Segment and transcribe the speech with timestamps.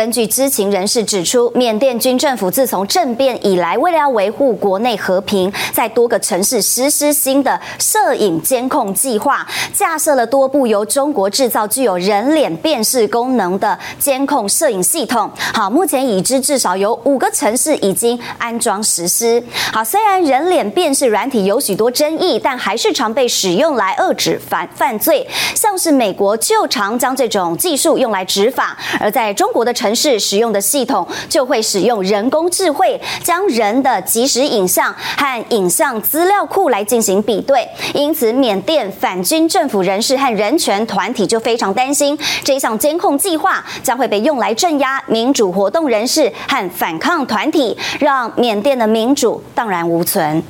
[0.00, 15.30] 根据知情人士指出，缅甸军政府自从政变以来，为了要维护国内和平，在多个城市实施新的摄影监控计划，架设了多部由中国制造、具有人脸辨识功能的监控摄影系统。
[15.52, 19.44] 好，目前已知至少有五个城市已经安装实施。
[19.70, 25.28] 好，虽然人脸辨识软体有许多争议，但还是常被使用来遏制犯犯罪。
[25.54, 29.89] 像是美国就常将这种技术用来执法，而在中国的城。
[29.90, 37.68] 人士使用的系统就会使用人工智慧，将人的即时影像和影像资料库来进行比对。
[37.92, 50.40] 因此，缅甸反军政府人士和人权团体就非常担心，这项监控计划将会被用来镇压民主活动人士和反抗团体，让缅甸的民主荡然无存。